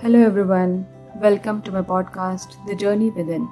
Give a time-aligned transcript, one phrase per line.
[0.00, 0.86] Hello, everyone.
[1.16, 3.48] Welcome to my podcast, The Journey Within.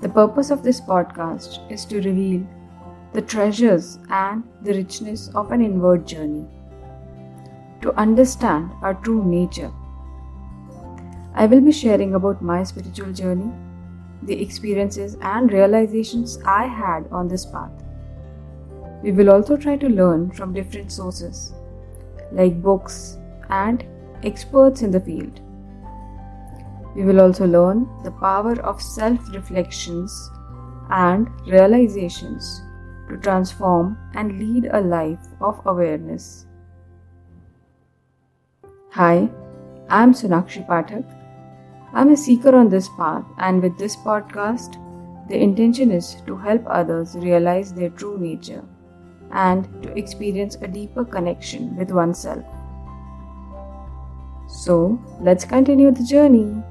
[0.00, 2.44] The purpose of this podcast is to reveal
[3.12, 6.46] the treasures and the richness of an inward journey,
[7.82, 9.70] to understand our true nature.
[11.34, 13.52] I will be sharing about my spiritual journey,
[14.22, 17.70] the experiences and realizations I had on this path.
[19.02, 21.52] We will also try to learn from different sources
[22.32, 23.18] like books
[23.50, 23.84] and
[24.24, 25.40] experts in the field.
[26.94, 30.30] We will also learn the power of self reflections
[30.90, 32.62] and realizations
[33.08, 36.46] to transform and lead a life of awareness.
[38.90, 39.28] Hi,
[39.88, 41.04] I'm Sunakshi Pathak.
[41.92, 44.80] I'm a seeker on this path, and with this podcast,
[45.28, 48.64] the intention is to help others realize their true nature
[49.32, 52.44] and to experience a deeper connection with oneself.
[54.54, 56.62] So, let's continue the journey.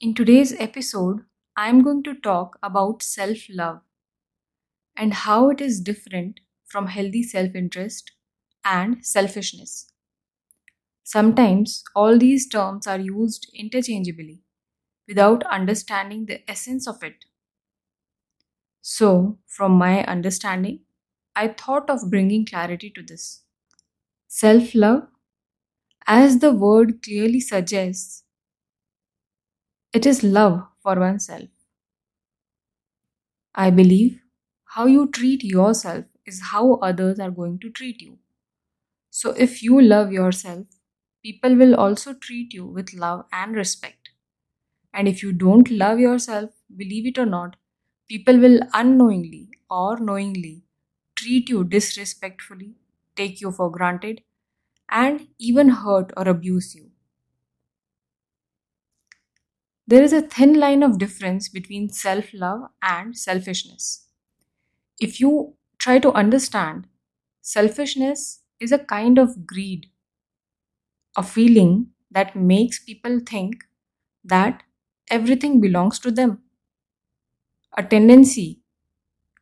[0.00, 3.82] In today's episode, I am going to talk about self love
[4.96, 8.10] and how it is different from healthy self interest
[8.64, 9.92] and selfishness.
[11.04, 14.42] Sometimes all these terms are used interchangeably
[15.08, 17.26] without understanding the essence of it.
[18.80, 20.80] So, from my understanding,
[21.34, 23.42] I thought of bringing clarity to this.
[24.28, 25.08] Self love,
[26.06, 28.24] as the word clearly suggests,
[29.96, 31.48] it is love for oneself.
[33.54, 34.20] I believe
[34.74, 38.18] how you treat yourself is how others are going to treat you.
[39.10, 40.66] So, if you love yourself,
[41.22, 44.10] people will also treat you with love and respect.
[44.94, 47.56] And if you don't love yourself, believe it or not,
[48.08, 50.64] people will unknowingly or knowingly
[51.16, 52.76] treat you disrespectfully,
[53.16, 54.22] take you for granted,
[54.90, 56.92] and even hurt or abuse you.
[59.86, 64.06] There is a thin line of difference between self love and selfishness.
[65.00, 66.88] If you try to understand,
[67.42, 69.90] selfishness is a kind of greed,
[71.16, 73.64] a feeling that makes people think
[74.24, 74.62] that
[75.10, 76.42] everything belongs to them,
[77.76, 78.60] a tendency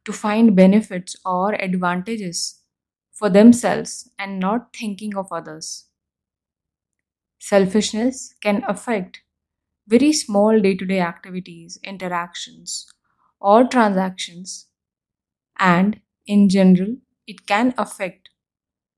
[0.04, 2.62] to find benefits or advantages
[3.12, 5.86] for themselves and not thinking of others.
[7.38, 9.22] Selfishness can affect
[9.86, 12.86] very small day to day activities, interactions,
[13.40, 14.66] or transactions,
[15.58, 16.96] and in general,
[17.26, 18.30] it can affect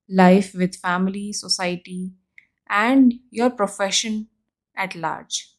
[0.09, 2.13] life with family, society,
[2.69, 4.29] and your profession
[4.77, 5.55] at large.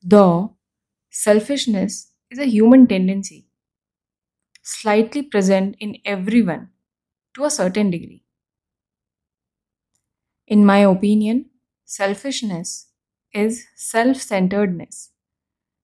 [0.00, 0.56] Though
[1.10, 3.46] selfishness is a human tendency,
[4.62, 6.68] slightly present in everyone
[7.34, 8.24] to a certain degree.
[10.48, 11.50] In my opinion,
[11.84, 12.85] selfishness
[13.42, 15.10] is self centeredness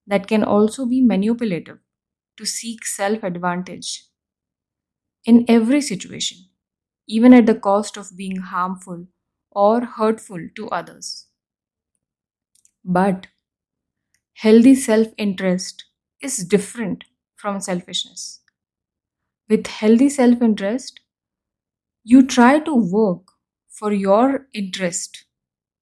[0.07, 1.81] that can also be manipulative
[2.37, 4.07] to seek self advantage
[5.25, 6.39] in every situation,
[7.09, 9.07] even at the cost of being harmful
[9.51, 11.27] or hurtful to others.
[12.85, 13.27] But
[14.35, 15.87] healthy self interest
[16.21, 17.05] is different
[17.35, 18.41] from selfishness.
[19.49, 20.99] With healthy self interest,
[22.05, 23.33] you try to work
[23.69, 25.25] for your interest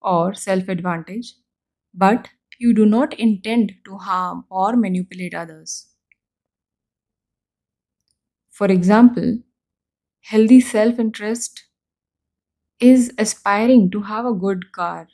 [0.02, 1.34] or self advantage
[1.94, 5.88] but you do not intend to harm or manipulate others.
[8.50, 9.40] For example,
[10.22, 11.64] healthy self interest
[12.80, 15.06] is aspiring to have a good car,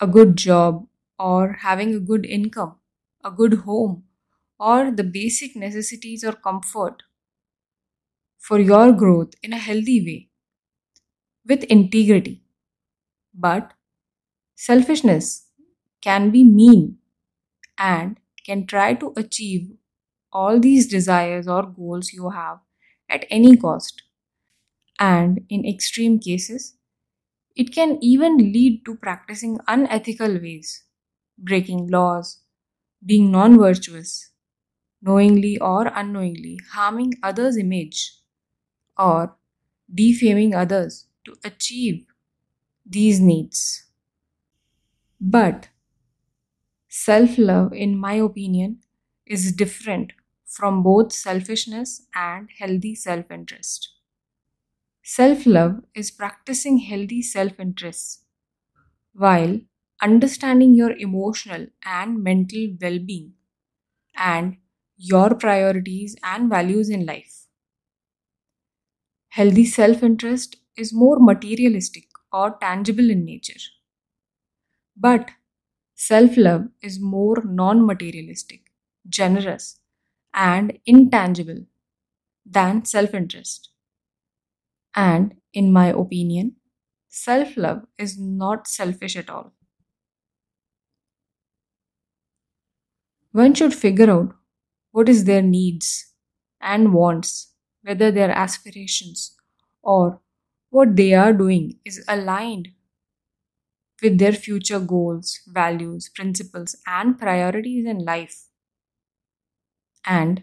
[0.00, 0.88] a good job,
[1.20, 2.76] or having a good income,
[3.24, 4.04] a good home,
[4.58, 7.02] or the basic necessities or comfort
[8.36, 10.28] for your growth in a healthy way
[11.44, 12.42] with integrity.
[13.34, 13.74] But
[14.58, 15.46] Selfishness
[16.02, 16.98] can be mean
[17.78, 19.70] and can try to achieve
[20.32, 22.60] all these desires or goals you have
[23.10, 24.02] at any cost.
[25.00, 26.76] And in extreme cases,
[27.56, 30.84] it can even lead to practicing unethical ways,
[31.38, 32.40] breaking laws,
[33.04, 34.30] being non virtuous,
[35.02, 38.14] knowingly or unknowingly harming others' image,
[38.98, 39.36] or
[39.94, 42.06] defaming others to achieve
[42.86, 43.87] these needs.
[45.20, 45.68] But
[46.90, 48.82] Self love, in my opinion,
[49.24, 50.12] is different
[50.44, 53.88] from both selfishness and healthy self interest.
[55.02, 58.22] Self love is practicing healthy self interest
[59.14, 59.60] while
[60.02, 63.34] understanding your emotional and mental well being
[64.16, 64.58] and
[64.96, 67.46] your priorities and values in life.
[69.30, 73.58] Healthy self interest is more materialistic or tangible in nature,
[74.98, 75.30] but
[75.94, 78.72] self love is more non materialistic,
[79.08, 79.80] generous,
[80.34, 81.66] and intangible
[82.46, 83.70] than self interest.
[84.96, 86.56] And in my opinion,
[87.08, 89.54] self love is not selfish at all.
[93.32, 94.34] One should figure out
[94.92, 96.12] what is their needs
[96.60, 99.36] and wants, whether their aspirations
[99.82, 100.20] or
[100.70, 102.68] what they are doing is aligned
[104.02, 108.46] with their future goals, values, principles, and priorities in life.
[110.04, 110.42] And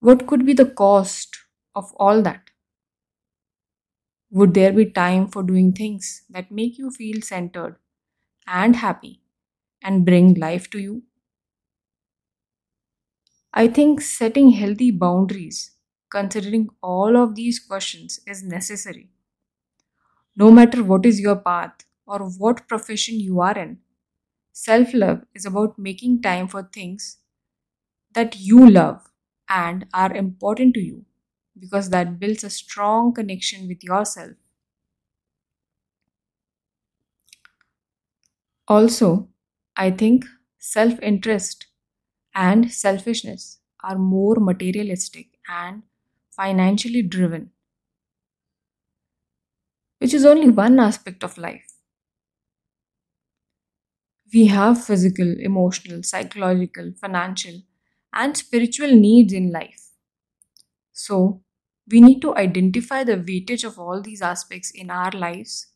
[0.00, 1.36] what could be the cost
[1.76, 2.50] of all that?
[4.30, 7.76] Would there be time for doing things that make you feel centered
[8.46, 9.22] and happy
[9.82, 11.04] and bring life to you?
[13.52, 15.72] I think setting healthy boundaries,
[16.08, 19.10] considering all of these questions, is necessary.
[20.36, 23.78] No matter what is your path or what profession you are in,
[24.52, 27.18] self love is about making time for things
[28.12, 29.10] that you love
[29.48, 31.04] and are important to you
[31.58, 34.36] because that builds a strong connection with yourself.
[38.68, 39.28] Also,
[39.76, 40.24] I think
[40.58, 41.66] self interest
[42.34, 45.82] and selfishness are more materialistic and
[46.30, 47.52] financially driven,
[49.98, 51.67] which is only one aspect of life.
[54.32, 57.62] We have physical, emotional, psychological, financial,
[58.12, 59.90] and spiritual needs in life.
[60.92, 61.42] So,
[61.90, 65.68] we need to identify the weightage of all these aspects in our lives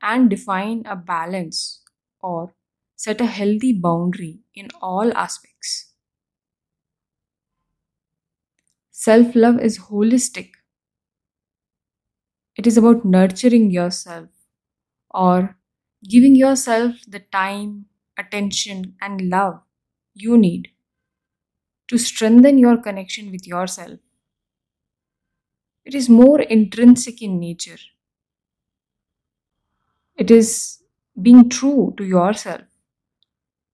[0.00, 1.82] and define a balance
[2.20, 2.54] or
[2.94, 5.92] set a healthy boundary in all aspects.
[8.90, 10.50] Self love is holistic,
[12.56, 14.28] it is about nurturing yourself
[15.10, 15.56] or
[16.08, 17.86] giving yourself the time,
[18.18, 19.62] attention, and love
[20.14, 20.70] you need
[21.88, 23.98] to strengthen your connection with yourself.
[25.86, 27.78] It is more intrinsic in nature.
[30.16, 30.82] It is
[31.22, 32.62] being true to yourself,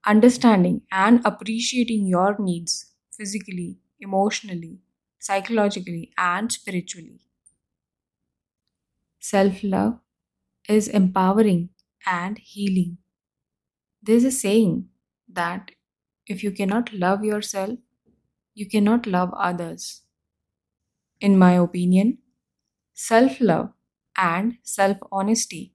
[0.04, 4.80] understanding and appreciating your needs physically, emotionally,
[5.18, 7.20] psychologically, and spiritually.
[9.20, 10.00] Self love
[10.68, 11.70] is empowering
[12.06, 12.98] and healing.
[14.02, 14.90] There's a saying
[15.28, 15.70] that
[16.26, 17.78] if you cannot love yourself,
[18.54, 20.02] you cannot love others.
[21.22, 22.18] In my opinion,
[22.94, 23.72] self love
[24.16, 25.74] and self honesty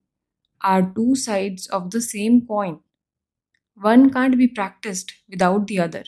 [0.62, 2.82] are two sides of the same coin.
[3.82, 6.04] One can't be practiced without the other.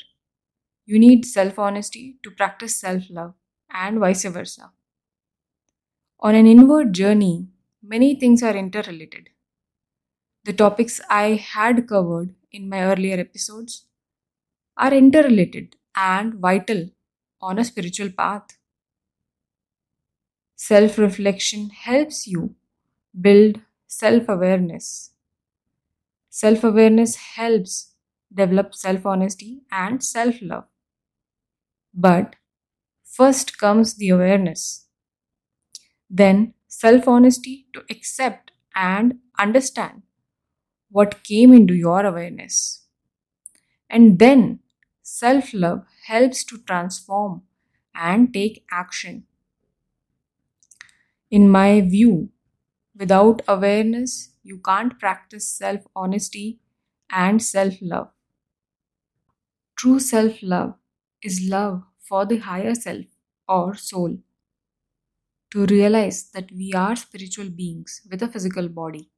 [0.86, 3.36] You need self honesty to practice self love,
[3.72, 4.74] and vice versa.
[6.20, 7.48] On an inward journey,
[7.82, 9.32] many things are interrelated.
[10.44, 13.86] The topics I had covered in my earlier episodes
[14.78, 16.92] are interrelated and vital
[17.42, 18.58] on a spiritual path.
[20.58, 22.54] Self reflection helps you
[23.20, 25.12] build self awareness.
[26.32, 27.94] Self awareness helps
[28.34, 30.66] develop self honesty and self love.
[31.94, 32.36] But
[33.04, 34.88] first comes the awareness,
[36.10, 40.04] then self honesty to accept and understand
[40.92, 42.86] what came into your awareness.
[43.90, 44.62] And then
[45.02, 47.44] self love helps to transform
[47.94, 49.26] and take action.
[51.32, 52.30] In my view,
[52.96, 56.60] without awareness, you can't practice self honesty
[57.10, 58.12] and self love.
[59.76, 60.76] True self love
[61.24, 63.06] is love for the higher self
[63.48, 64.20] or soul.
[65.52, 69.12] To realize that we are spiritual beings with a physical body.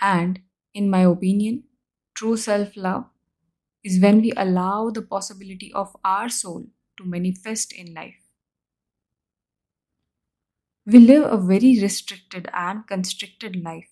[0.00, 0.42] And,
[0.74, 1.64] in my opinion,
[2.14, 3.06] true self love
[3.84, 6.66] is when we allow the possibility of our soul
[6.98, 8.20] to manifest in life.
[10.86, 13.90] We live a very restricted and constricted life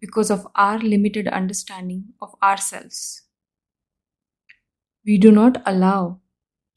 [0.00, 3.22] because of our limited understanding of ourselves.
[5.04, 6.20] We do not allow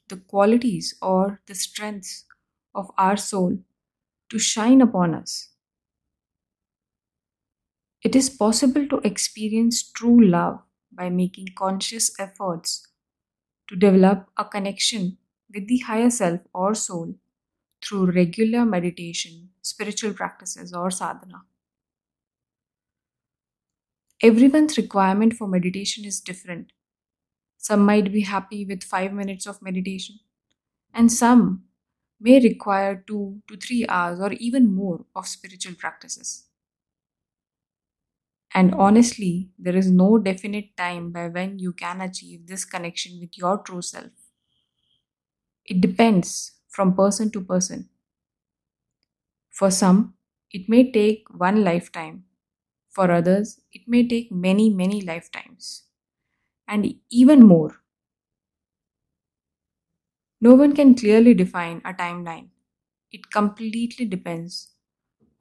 [0.10, 2.26] the qualities or the strengths
[2.76, 3.64] of our soul
[4.30, 5.51] to shine upon us.
[8.04, 12.88] It is possible to experience true love by making conscious efforts
[13.68, 15.18] to develop a connection
[15.54, 17.16] with the higher self or soul
[17.84, 21.44] through regular meditation, spiritual practices, or sadhana.
[24.22, 26.72] Everyone's requirement for meditation is different.
[27.58, 30.20] Some might be happy with five minutes of meditation,
[30.94, 31.66] and some
[32.20, 36.51] may require two to three hours or even more of spiritual practices.
[38.54, 43.36] And honestly, there is no definite time by when you can achieve this connection with
[43.38, 44.12] your true self.
[45.66, 47.90] It depends from person to person.
[49.52, 50.16] For some,
[50.52, 52.26] it may take one lifetime.
[52.90, 55.84] For others, it may take many, many lifetimes.
[56.68, 57.82] And even more.
[60.42, 62.50] No one can clearly define a timeline.
[63.12, 64.74] It completely depends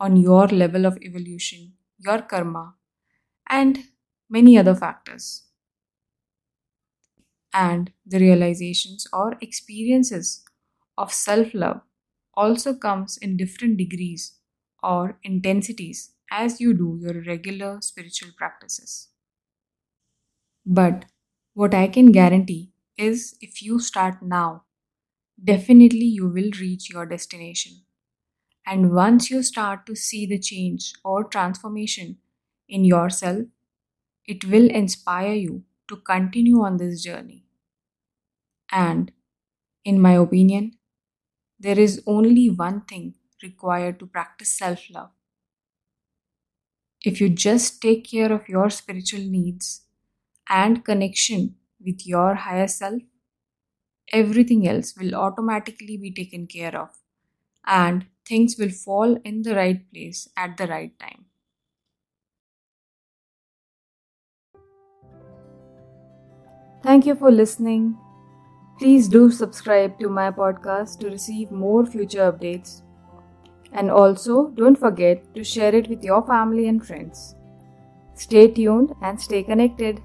[0.00, 2.76] on your level of evolution, your karma,
[3.50, 3.88] and
[4.30, 5.42] many other factors.
[7.54, 10.44] And the realizations or experiences
[10.98, 11.82] of self love
[12.34, 14.38] also comes in different degrees
[14.82, 19.08] or intensities as you do your regular spiritual practices.
[20.66, 21.04] But
[21.54, 24.64] what I can guarantee is if you start now,
[25.42, 27.82] definitely you will reach your destination.
[28.66, 32.18] And once you start to see the change or transformation
[32.70, 33.46] in yourself,
[34.26, 37.44] it will inspire you to continue on this journey.
[38.72, 39.12] And,
[39.84, 40.78] in my opinion,
[41.58, 45.12] there is only one thing required to practice self love.
[47.02, 49.82] If you just take care of your spiritual needs
[50.48, 53.02] and connection with your higher self,
[54.12, 56.90] everything else will automatically be taken care of
[57.66, 61.26] and things will fall in the right place at the right time.
[66.82, 67.96] Thank you for listening.
[68.78, 72.82] Please do subscribe to my podcast to receive more future updates.
[73.72, 77.36] And also, don't forget to share it with your family and friends.
[78.14, 80.02] Stay tuned and stay connected.